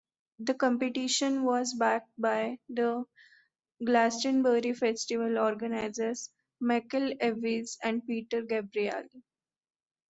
The 0.39 0.55
competition 0.55 1.43
was 1.43 1.75
backed 1.75 2.09
by 2.19 2.57
the 2.67 3.05
Glastonbury 3.85 4.73
Festival 4.73 5.37
organiser 5.37 6.13
Michael 6.59 7.13
Eavis 7.21 7.77
and 7.83 8.03
Peter 8.07 8.41
Gabriel. 8.41 9.07